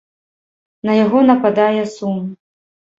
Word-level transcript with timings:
На 0.89 0.97
яго 1.03 1.23
нападае 1.31 1.83
сум. 1.95 2.17